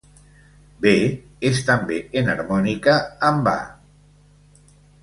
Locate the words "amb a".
3.31-3.59